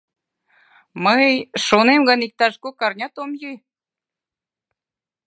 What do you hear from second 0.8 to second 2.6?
Мый, шонем гын, иктаж